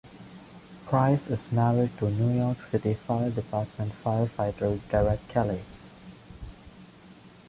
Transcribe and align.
Price 0.87 1.27
is 1.27 1.51
married 1.51 1.95
to 1.99 2.09
New 2.09 2.35
York 2.35 2.59
City 2.63 2.95
Fire 2.95 3.29
Department 3.29 3.93
firefighter 4.03 4.79
Derek 4.89 5.27
Kelly. 5.27 5.61